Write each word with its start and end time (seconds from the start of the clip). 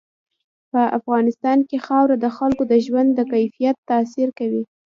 په 0.71 0.81
افغانستان 0.97 1.57
کې 1.69 1.77
خاوره 1.85 2.15
د 2.19 2.25
خلکو 2.37 2.63
د 2.71 2.73
ژوند 2.85 3.09
په 3.17 3.23
کیفیت 3.33 3.75
تاثیر 3.89 4.27
کوي. 4.39 4.63